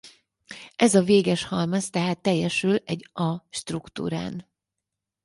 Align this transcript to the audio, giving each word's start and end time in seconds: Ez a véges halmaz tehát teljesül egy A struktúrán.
Ez 0.75 0.95
a 0.95 1.01
véges 1.03 1.43
halmaz 1.43 1.89
tehát 1.89 2.21
teljesül 2.21 2.75
egy 2.85 3.09
A 3.13 3.45
struktúrán. 3.49 4.45